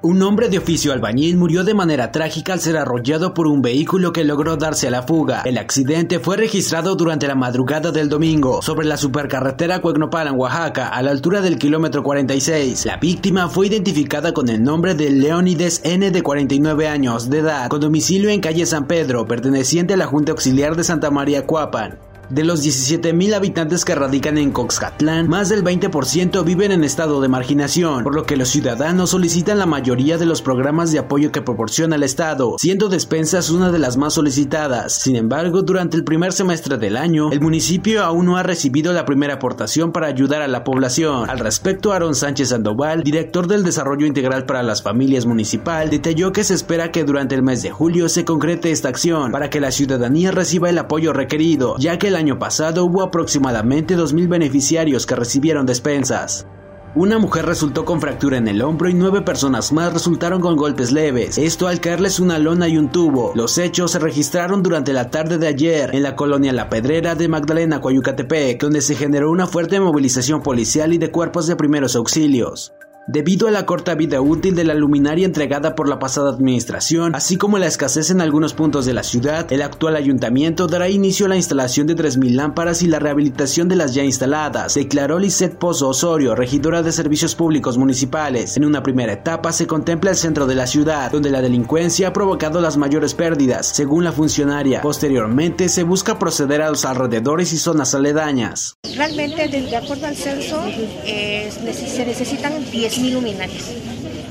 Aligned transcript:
Un 0.00 0.22
hombre 0.22 0.48
de 0.48 0.58
oficio 0.58 0.92
albañil 0.92 1.36
murió 1.36 1.64
de 1.64 1.74
manera 1.74 2.12
trágica 2.12 2.52
al 2.52 2.60
ser 2.60 2.76
arrollado 2.76 3.34
por 3.34 3.48
un 3.48 3.62
vehículo 3.62 4.12
que 4.12 4.22
logró 4.22 4.56
darse 4.56 4.86
a 4.86 4.92
la 4.92 5.02
fuga. 5.02 5.42
El 5.44 5.58
accidente 5.58 6.20
fue 6.20 6.36
registrado 6.36 6.94
durante 6.94 7.26
la 7.26 7.34
madrugada 7.34 7.90
del 7.90 8.08
domingo 8.08 8.62
sobre 8.62 8.86
la 8.86 8.96
supercarretera 8.96 9.80
Cuegnopalan, 9.80 10.38
Oaxaca, 10.38 10.86
a 10.86 11.02
la 11.02 11.10
altura 11.10 11.40
del 11.40 11.58
kilómetro 11.58 12.04
46. 12.04 12.86
La 12.86 12.98
víctima 12.98 13.48
fue 13.48 13.66
identificada 13.66 14.32
con 14.32 14.48
el 14.48 14.62
nombre 14.62 14.94
de 14.94 15.10
Leónides 15.10 15.80
N 15.82 16.08
de 16.12 16.22
49 16.22 16.86
años 16.86 17.28
de 17.28 17.38
edad, 17.38 17.68
con 17.68 17.80
domicilio 17.80 18.30
en 18.30 18.40
calle 18.40 18.66
San 18.66 18.86
Pedro, 18.86 19.26
perteneciente 19.26 19.94
a 19.94 19.96
la 19.96 20.06
Junta 20.06 20.30
Auxiliar 20.30 20.76
de 20.76 20.84
Santa 20.84 21.10
María 21.10 21.44
Cuapan. 21.44 21.98
De 22.30 22.44
los 22.44 22.62
17.000 22.62 23.32
habitantes 23.32 23.86
que 23.86 23.94
radican 23.94 24.36
en 24.36 24.50
Coxcatlán, 24.50 25.28
más 25.30 25.48
del 25.48 25.64
20% 25.64 26.44
viven 26.44 26.72
en 26.72 26.84
estado 26.84 27.22
de 27.22 27.28
marginación, 27.28 28.04
por 28.04 28.14
lo 28.14 28.24
que 28.24 28.36
los 28.36 28.50
ciudadanos 28.50 29.10
solicitan 29.10 29.58
la 29.58 29.64
mayoría 29.64 30.18
de 30.18 30.26
los 30.26 30.42
programas 30.42 30.92
de 30.92 30.98
apoyo 30.98 31.32
que 31.32 31.40
proporciona 31.40 31.96
el 31.96 32.02
Estado, 32.02 32.56
siendo 32.58 32.90
despensas 32.90 33.48
una 33.48 33.72
de 33.72 33.78
las 33.78 33.96
más 33.96 34.12
solicitadas. 34.12 34.92
Sin 34.92 35.16
embargo, 35.16 35.62
durante 35.62 35.96
el 35.96 36.04
primer 36.04 36.34
semestre 36.34 36.76
del 36.76 36.98
año, 36.98 37.32
el 37.32 37.40
municipio 37.40 38.04
aún 38.04 38.26
no 38.26 38.36
ha 38.36 38.42
recibido 38.42 38.92
la 38.92 39.06
primera 39.06 39.34
aportación 39.34 39.90
para 39.92 40.08
ayudar 40.08 40.42
a 40.42 40.48
la 40.48 40.64
población. 40.64 41.30
Al 41.30 41.38
respecto, 41.38 41.94
Aaron 41.94 42.14
Sánchez 42.14 42.50
Sandoval, 42.50 43.04
director 43.04 43.46
del 43.46 43.64
Desarrollo 43.64 44.04
Integral 44.04 44.44
para 44.44 44.62
las 44.62 44.82
Familias 44.82 45.24
Municipal, 45.24 45.88
detalló 45.88 46.32
que 46.32 46.44
se 46.44 46.52
espera 46.52 46.92
que 46.92 47.04
durante 47.04 47.34
el 47.34 47.42
mes 47.42 47.62
de 47.62 47.70
julio 47.70 48.10
se 48.10 48.26
concrete 48.26 48.70
esta 48.70 48.90
acción 48.90 49.32
para 49.32 49.48
que 49.48 49.60
la 49.60 49.70
ciudadanía 49.70 50.30
reciba 50.30 50.68
el 50.68 50.76
apoyo 50.76 51.14
requerido, 51.14 51.76
ya 51.78 51.98
que 51.98 52.10
la 52.10 52.17
año 52.18 52.38
pasado 52.38 52.84
hubo 52.84 53.02
aproximadamente 53.02 53.96
2.000 53.96 54.28
beneficiarios 54.28 55.06
que 55.06 55.16
recibieron 55.16 55.64
despensas. 55.64 56.46
Una 56.94 57.18
mujer 57.18 57.44
resultó 57.44 57.84
con 57.84 58.00
fractura 58.00 58.38
en 58.38 58.48
el 58.48 58.62
hombro 58.62 58.88
y 58.88 58.94
nueve 58.94 59.20
personas 59.20 59.72
más 59.72 59.92
resultaron 59.92 60.40
con 60.40 60.56
golpes 60.56 60.90
leves, 60.90 61.36
esto 61.38 61.68
al 61.68 61.80
caerles 61.80 62.18
una 62.18 62.38
lona 62.38 62.66
y 62.66 62.78
un 62.78 62.90
tubo. 62.90 63.32
Los 63.34 63.58
hechos 63.58 63.92
se 63.92 63.98
registraron 63.98 64.62
durante 64.62 64.92
la 64.92 65.10
tarde 65.10 65.38
de 65.38 65.46
ayer 65.46 65.94
en 65.94 66.02
la 66.02 66.16
colonia 66.16 66.52
La 66.52 66.68
Pedrera 66.68 67.14
de 67.14 67.28
Magdalena, 67.28 67.80
Coyucatepec, 67.80 68.60
donde 68.60 68.80
se 68.80 68.96
generó 68.96 69.30
una 69.30 69.46
fuerte 69.46 69.78
movilización 69.78 70.42
policial 70.42 70.92
y 70.92 70.98
de 70.98 71.10
cuerpos 71.10 71.46
de 71.46 71.56
primeros 71.56 71.94
auxilios. 71.94 72.72
Debido 73.10 73.48
a 73.48 73.50
la 73.50 73.64
corta 73.64 73.94
vida 73.94 74.20
útil 74.20 74.54
de 74.54 74.64
la 74.64 74.74
luminaria 74.74 75.24
entregada 75.24 75.74
por 75.74 75.88
la 75.88 75.98
pasada 75.98 76.28
administración, 76.28 77.14
así 77.14 77.38
como 77.38 77.56
la 77.56 77.66
escasez 77.66 78.10
en 78.10 78.20
algunos 78.20 78.52
puntos 78.52 78.84
de 78.84 78.92
la 78.92 79.02
ciudad, 79.02 79.50
el 79.50 79.62
actual 79.62 79.96
ayuntamiento 79.96 80.66
dará 80.66 80.90
inicio 80.90 81.24
a 81.24 81.30
la 81.30 81.36
instalación 81.36 81.86
de 81.86 81.96
3.000 81.96 82.34
lámparas 82.34 82.82
y 82.82 82.86
la 82.86 82.98
rehabilitación 82.98 83.66
de 83.66 83.76
las 83.76 83.94
ya 83.94 84.04
instaladas, 84.04 84.74
declaró 84.74 85.18
Lisette 85.18 85.56
Pozo 85.56 85.88
Osorio, 85.88 86.34
regidora 86.34 86.82
de 86.82 86.92
Servicios 86.92 87.34
Públicos 87.34 87.78
Municipales. 87.78 88.58
En 88.58 88.66
una 88.66 88.82
primera 88.82 89.14
etapa 89.14 89.52
se 89.52 89.66
contempla 89.66 90.10
el 90.10 90.16
centro 90.16 90.46
de 90.46 90.56
la 90.56 90.66
ciudad, 90.66 91.10
donde 91.10 91.30
la 91.30 91.40
delincuencia 91.40 92.08
ha 92.08 92.12
provocado 92.12 92.60
las 92.60 92.76
mayores 92.76 93.14
pérdidas, 93.14 93.68
según 93.68 94.04
la 94.04 94.12
funcionaria. 94.12 94.82
Posteriormente 94.82 95.70
se 95.70 95.82
busca 95.82 96.18
proceder 96.18 96.60
a 96.60 96.68
los 96.68 96.84
alrededores 96.84 97.54
y 97.54 97.56
zonas 97.56 97.94
aledañas. 97.94 98.74
Realmente, 98.94 99.48
de 99.48 99.76
acuerdo 99.76 100.04
al 100.04 100.14
censo, 100.14 100.62
eh, 101.06 101.50
se 101.50 102.04
necesitan 102.04 102.52
10 102.70 102.97
mil 102.98 103.14
luminarias. 103.14 103.64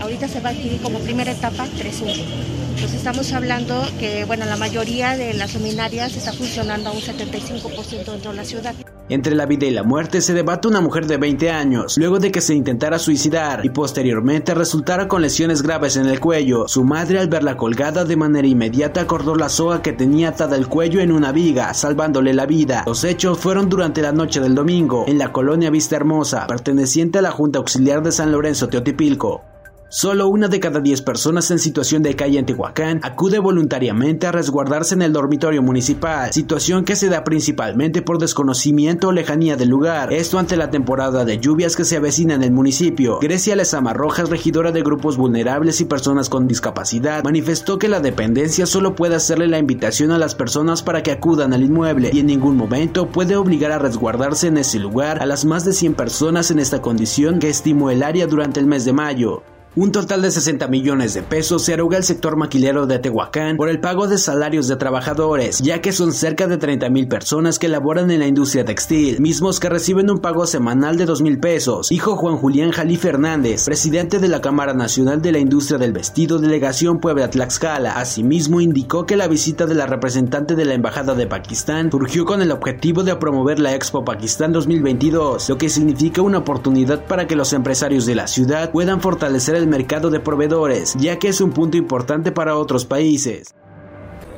Ahorita 0.00 0.28
se 0.28 0.40
va 0.40 0.50
a 0.50 0.52
adquirir 0.52 0.80
como 0.80 0.98
primera 1.00 1.32
etapa 1.32 1.66
3.1. 1.66 2.61
Entonces 2.74 2.94
estamos 2.94 3.30
hablando 3.34 3.84
que 4.00 4.24
bueno, 4.24 4.46
la 4.46 4.56
mayoría 4.56 5.14
de 5.14 5.34
las 5.34 5.54
luminarias 5.54 6.16
está 6.16 6.32
funcionando 6.32 6.88
a 6.88 6.92
un 6.92 7.00
75% 7.00 8.12
dentro 8.12 8.30
de 8.30 8.36
la 8.36 8.44
ciudad. 8.46 8.74
Entre 9.10 9.34
la 9.34 9.44
vida 9.44 9.66
y 9.66 9.70
la 9.70 9.82
muerte 9.82 10.22
se 10.22 10.32
debate 10.32 10.68
una 10.68 10.80
mujer 10.80 11.06
de 11.06 11.18
20 11.18 11.50
años, 11.50 11.98
luego 11.98 12.18
de 12.18 12.32
que 12.32 12.40
se 12.40 12.54
intentara 12.54 12.98
suicidar 12.98 13.66
y 13.66 13.68
posteriormente 13.68 14.54
resultara 14.54 15.06
con 15.06 15.20
lesiones 15.20 15.60
graves 15.60 15.96
en 15.96 16.06
el 16.06 16.18
cuello. 16.18 16.66
Su 16.66 16.82
madre 16.82 17.18
al 17.18 17.28
verla 17.28 17.58
colgada 17.58 18.06
de 18.06 18.16
manera 18.16 18.48
inmediata 18.48 19.02
acordó 19.02 19.34
la 19.34 19.50
soga 19.50 19.82
que 19.82 19.92
tenía 19.92 20.30
atada 20.30 20.56
el 20.56 20.66
cuello 20.66 21.00
en 21.00 21.12
una 21.12 21.30
viga, 21.30 21.74
salvándole 21.74 22.32
la 22.32 22.46
vida. 22.46 22.84
Los 22.86 23.04
hechos 23.04 23.38
fueron 23.38 23.68
durante 23.68 24.00
la 24.00 24.12
noche 24.12 24.40
del 24.40 24.54
domingo, 24.54 25.04
en 25.06 25.18
la 25.18 25.30
colonia 25.30 25.68
Vista 25.68 25.96
Hermosa, 25.96 26.46
perteneciente 26.46 27.18
a 27.18 27.22
la 27.22 27.32
Junta 27.32 27.58
Auxiliar 27.58 28.02
de 28.02 28.12
San 28.12 28.32
Lorenzo 28.32 28.70
Teotipilco. 28.70 29.51
Solo 29.94 30.28
una 30.28 30.48
de 30.48 30.58
cada 30.58 30.80
diez 30.80 31.02
personas 31.02 31.50
en 31.50 31.58
situación 31.58 32.02
de 32.02 32.16
calle 32.16 32.38
en 32.38 32.46
Tehuacán 32.46 33.00
acude 33.02 33.38
voluntariamente 33.38 34.26
a 34.26 34.32
resguardarse 34.32 34.94
en 34.94 35.02
el 35.02 35.12
dormitorio 35.12 35.60
municipal, 35.60 36.32
situación 36.32 36.86
que 36.86 36.96
se 36.96 37.10
da 37.10 37.24
principalmente 37.24 38.00
por 38.00 38.18
desconocimiento 38.18 39.08
o 39.08 39.12
lejanía 39.12 39.54
del 39.56 39.68
lugar, 39.68 40.10
esto 40.10 40.38
ante 40.38 40.56
la 40.56 40.70
temporada 40.70 41.26
de 41.26 41.38
lluvias 41.38 41.76
que 41.76 41.84
se 41.84 41.98
avecina 41.98 42.32
en 42.32 42.42
el 42.42 42.52
municipio. 42.52 43.18
Grecia 43.20 43.54
Lezama 43.54 43.92
Rojas, 43.92 44.30
regidora 44.30 44.72
de 44.72 44.80
grupos 44.80 45.18
vulnerables 45.18 45.82
y 45.82 45.84
personas 45.84 46.30
con 46.30 46.48
discapacidad, 46.48 47.22
manifestó 47.22 47.78
que 47.78 47.88
la 47.88 48.00
dependencia 48.00 48.64
solo 48.64 48.94
puede 48.94 49.16
hacerle 49.16 49.46
la 49.46 49.58
invitación 49.58 50.10
a 50.10 50.16
las 50.16 50.34
personas 50.34 50.82
para 50.82 51.02
que 51.02 51.12
acudan 51.12 51.52
al 51.52 51.64
inmueble 51.64 52.08
y 52.14 52.20
en 52.20 52.28
ningún 52.28 52.56
momento 52.56 53.08
puede 53.08 53.36
obligar 53.36 53.72
a 53.72 53.78
resguardarse 53.78 54.46
en 54.46 54.56
ese 54.56 54.78
lugar 54.78 55.20
a 55.20 55.26
las 55.26 55.44
más 55.44 55.66
de 55.66 55.74
100 55.74 55.92
personas 55.96 56.50
en 56.50 56.60
esta 56.60 56.80
condición 56.80 57.38
que 57.40 57.50
estimó 57.50 57.90
el 57.90 58.02
área 58.02 58.26
durante 58.26 58.58
el 58.58 58.66
mes 58.66 58.86
de 58.86 58.94
mayo. 58.94 59.42
Un 59.74 59.90
total 59.90 60.20
de 60.20 60.30
60 60.30 60.68
millones 60.68 61.14
de 61.14 61.22
pesos 61.22 61.64
se 61.64 61.72
eroga 61.72 61.96
el 61.96 62.04
sector 62.04 62.36
maquilero 62.36 62.86
de 62.86 62.98
Tehuacán 62.98 63.56
por 63.56 63.70
el 63.70 63.80
pago 63.80 64.06
de 64.06 64.18
salarios 64.18 64.68
de 64.68 64.76
trabajadores, 64.76 65.60
ya 65.60 65.80
que 65.80 65.92
son 65.92 66.12
cerca 66.12 66.46
de 66.46 66.58
30 66.58 66.90
mil 66.90 67.08
personas 67.08 67.58
que 67.58 67.68
laboran 67.68 68.10
en 68.10 68.20
la 68.20 68.26
industria 68.26 68.66
textil, 68.66 69.18
mismos 69.22 69.60
que 69.60 69.70
reciben 69.70 70.10
un 70.10 70.18
pago 70.18 70.46
semanal 70.46 70.98
de 70.98 71.06
2 71.06 71.22
mil 71.22 71.40
pesos. 71.40 71.90
Hijo 71.90 72.16
Juan 72.16 72.36
Julián 72.36 72.70
Jalí 72.70 72.98
Fernández, 72.98 73.64
presidente 73.64 74.18
de 74.18 74.28
la 74.28 74.42
Cámara 74.42 74.74
Nacional 74.74 75.22
de 75.22 75.32
la 75.32 75.38
Industria 75.38 75.78
del 75.78 75.94
Vestido, 75.94 76.38
delegación 76.38 77.00
Puebla 77.00 77.30
Tlaxcala, 77.30 77.92
asimismo 77.92 78.60
indicó 78.60 79.06
que 79.06 79.16
la 79.16 79.26
visita 79.26 79.64
de 79.64 79.74
la 79.74 79.86
representante 79.86 80.54
de 80.54 80.66
la 80.66 80.74
Embajada 80.74 81.14
de 81.14 81.26
Pakistán 81.26 81.90
surgió 81.90 82.26
con 82.26 82.42
el 82.42 82.52
objetivo 82.52 83.04
de 83.04 83.16
promover 83.16 83.58
la 83.58 83.74
Expo 83.74 84.04
Pakistán 84.04 84.52
2022, 84.52 85.48
lo 85.48 85.56
que 85.56 85.70
significa 85.70 86.20
una 86.20 86.36
oportunidad 86.36 87.06
para 87.06 87.26
que 87.26 87.36
los 87.36 87.54
empresarios 87.54 88.04
de 88.04 88.16
la 88.16 88.26
ciudad 88.26 88.70
puedan 88.70 89.00
fortalecer 89.00 89.61
el 89.61 89.61
el 89.62 89.68
mercado 89.68 90.10
de 90.10 90.20
proveedores, 90.20 90.94
ya 90.98 91.18
que 91.18 91.28
es 91.28 91.40
un 91.40 91.52
punto 91.52 91.76
importante 91.76 92.32
para 92.32 92.56
otros 92.56 92.84
países. 92.84 93.54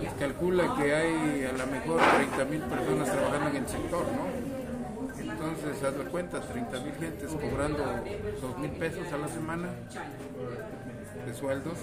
Se 0.00 0.08
calcula 0.18 0.74
que 0.76 0.94
hay 0.94 1.44
a 1.44 1.52
lo 1.52 1.66
mejor 1.66 2.00
30 2.36 2.44
mil 2.46 2.60
personas 2.60 3.10
trabajando 3.10 3.48
en 3.50 3.56
el 3.56 3.68
sector, 3.68 4.04
¿no? 4.16 5.32
Entonces, 5.32 5.82
haz 5.82 5.98
de 5.98 6.04
cuenta, 6.04 6.40
30 6.40 6.80
mil 6.80 6.94
gentes 6.94 7.30
cobrando 7.30 7.84
2 8.40 8.58
mil 8.58 8.70
pesos 8.72 9.12
a 9.12 9.18
la 9.18 9.28
semana 9.28 9.68
de 11.26 11.34
sueldos 11.34 11.78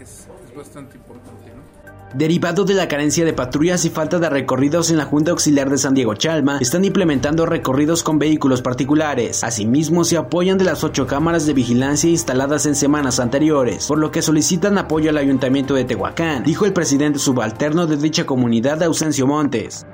es, 0.00 0.28
bastante 0.56 0.96
importante. 0.96 1.50
¿no? 1.54 1.86
Derivado 2.14 2.64
de 2.64 2.74
la 2.74 2.88
carencia 2.88 3.24
de 3.24 3.32
patrullas 3.32 3.84
y 3.84 3.90
falta 3.90 4.18
de 4.18 4.30
recorridos 4.30 4.90
en 4.90 4.96
la 4.96 5.04
Junta 5.04 5.32
Auxiliar 5.32 5.68
de 5.68 5.76
San 5.76 5.92
Diego 5.92 6.14
Chalma, 6.14 6.58
están 6.60 6.84
implementando 6.84 7.46
recorridos 7.46 8.02
con 8.02 8.18
vehículos 8.18 8.62
particulares. 8.62 9.44
Asimismo, 9.44 10.04
se 10.04 10.16
apoyan 10.16 10.56
de 10.56 10.64
las 10.64 10.84
ocho 10.84 11.06
cámaras 11.06 11.46
de 11.46 11.52
vigilancia 11.52 12.08
instaladas 12.08 12.64
en 12.66 12.74
semanas 12.74 13.20
anteriores, 13.20 13.86
por 13.86 13.98
lo 13.98 14.10
que 14.10 14.22
solicitan 14.22 14.78
apoyo 14.78 15.10
al 15.10 15.18
Ayuntamiento 15.18 15.74
de 15.74 15.84
Tehuacán, 15.84 16.44
dijo 16.44 16.64
el 16.64 16.72
presidente 16.72 17.18
subalterno 17.18 17.86
de 17.86 17.96
dicha 17.96 18.24
comunidad, 18.24 18.82
Ausencio 18.82 19.26
Montes. 19.26 19.84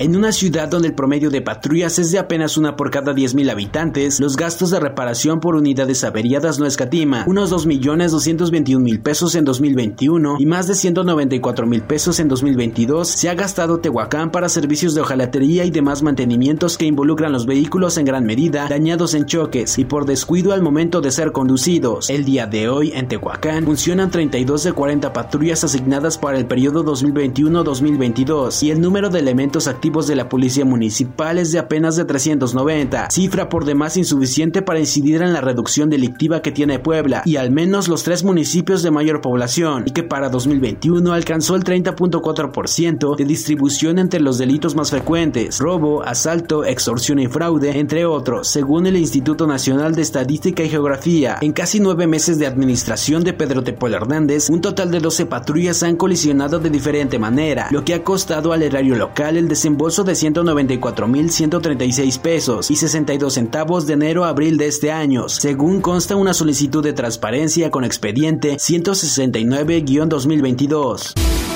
En 0.00 0.16
una 0.16 0.32
ciudad 0.32 0.66
donde 0.66 0.88
el 0.88 0.94
promedio 0.94 1.28
de 1.28 1.42
patrullas 1.42 1.98
es 1.98 2.10
de 2.10 2.18
apenas 2.18 2.56
una 2.56 2.74
por 2.74 2.90
cada 2.90 3.12
10.000 3.12 3.50
habitantes, 3.50 4.18
los 4.18 4.34
gastos 4.34 4.70
de 4.70 4.80
reparación 4.80 5.40
por 5.40 5.56
unidades 5.56 6.04
averiadas 6.04 6.58
no 6.58 6.64
escatima, 6.64 7.24
unos 7.26 7.52
2.221.000 7.52 9.02
pesos 9.02 9.34
en 9.34 9.44
2021 9.44 10.36
y 10.38 10.46
más 10.46 10.68
de 10.68 10.72
194.000 10.72 11.82
pesos 11.82 12.18
en 12.18 12.28
2022 12.28 13.08
se 13.08 13.28
ha 13.28 13.34
gastado 13.34 13.80
Tehuacán 13.80 14.30
para 14.30 14.48
servicios 14.48 14.94
de 14.94 15.02
hojalatería 15.02 15.66
y 15.66 15.70
demás 15.70 16.02
mantenimientos 16.02 16.78
que 16.78 16.86
involucran 16.86 17.32
los 17.32 17.44
vehículos 17.44 17.98
en 17.98 18.06
gran 18.06 18.24
medida 18.24 18.68
dañados 18.70 19.12
en 19.12 19.26
choques 19.26 19.78
y 19.78 19.84
por 19.84 20.06
descuido 20.06 20.54
al 20.54 20.62
momento 20.62 21.02
de 21.02 21.10
ser 21.10 21.32
conducidos. 21.32 22.08
El 22.08 22.24
día 22.24 22.46
de 22.46 22.70
hoy 22.70 22.92
en 22.94 23.06
Tehuacán 23.06 23.66
funcionan 23.66 24.10
32 24.10 24.62
de 24.62 24.72
40 24.72 25.12
patrullas 25.12 25.62
asignadas 25.62 26.16
para 26.16 26.38
el 26.38 26.46
periodo 26.46 26.86
2021-2022 26.86 28.62
y 28.62 28.70
el 28.70 28.80
número 28.80 29.10
de 29.10 29.18
elementos 29.18 29.68
activos 29.68 29.89
de 29.90 30.14
la 30.14 30.28
policía 30.28 30.64
municipal 30.64 31.36
es 31.38 31.50
de 31.50 31.58
apenas 31.58 31.96
de 31.96 32.04
390, 32.04 33.10
cifra 33.10 33.48
por 33.48 33.64
demás 33.64 33.96
insuficiente 33.96 34.62
para 34.62 34.78
incidir 34.78 35.20
en 35.20 35.32
la 35.32 35.40
reducción 35.40 35.90
delictiva 35.90 36.42
que 36.42 36.52
tiene 36.52 36.78
Puebla 36.78 37.22
y 37.24 37.36
al 37.36 37.50
menos 37.50 37.88
los 37.88 38.04
tres 38.04 38.22
municipios 38.22 38.84
de 38.84 38.92
mayor 38.92 39.20
población, 39.20 39.82
y 39.86 39.90
que 39.90 40.04
para 40.04 40.28
2021 40.28 41.12
alcanzó 41.12 41.56
el 41.56 41.64
30.4% 41.64 43.16
de 43.16 43.24
distribución 43.24 43.98
entre 43.98 44.20
los 44.20 44.38
delitos 44.38 44.76
más 44.76 44.90
frecuentes, 44.90 45.58
robo, 45.58 46.04
asalto, 46.04 46.64
extorsión 46.64 47.18
y 47.18 47.26
fraude, 47.26 47.78
entre 47.78 48.06
otros, 48.06 48.48
según 48.48 48.86
el 48.86 48.96
Instituto 48.96 49.48
Nacional 49.48 49.94
de 49.96 50.02
Estadística 50.02 50.62
y 50.62 50.68
Geografía. 50.68 51.38
En 51.40 51.52
casi 51.52 51.80
nueve 51.80 52.06
meses 52.06 52.38
de 52.38 52.46
administración 52.46 53.24
de 53.24 53.32
Pedro 53.32 53.64
Tepol 53.64 53.94
Hernández, 53.94 54.48
un 54.50 54.60
total 54.60 54.92
de 54.92 55.00
12 55.00 55.26
patrullas 55.26 55.82
han 55.82 55.96
colisionado 55.96 56.60
de 56.60 56.70
diferente 56.70 57.18
manera, 57.18 57.68
lo 57.72 57.84
que 57.84 57.94
ha 57.94 58.04
costado 58.04 58.52
al 58.52 58.62
erario 58.62 58.94
local 58.94 59.36
el 59.36 59.48
desembolso 59.48 59.79
reembolso 59.80 60.04
de 60.04 60.12
194.136 60.12 62.20
pesos 62.20 62.70
y 62.70 62.76
62 62.76 63.32
centavos 63.32 63.86
de 63.86 63.94
enero 63.94 64.26
a 64.26 64.28
abril 64.28 64.58
de 64.58 64.66
este 64.66 64.92
año, 64.92 65.30
según 65.30 65.80
consta 65.80 66.16
una 66.16 66.34
solicitud 66.34 66.84
de 66.84 66.92
transparencia 66.92 67.70
con 67.70 67.84
expediente 67.84 68.56
169-2022. 68.56 71.14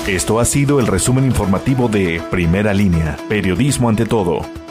Esto 0.09 0.41
ha 0.41 0.47
sido 0.47 0.81
el 0.81 0.87
resumen 0.87 1.27
informativo 1.27 1.89
de 1.89 2.23
Primera 2.31 2.73
Línea, 2.73 3.19
Periodismo 3.29 3.91
ante 3.91 4.07
todo. 4.07 4.64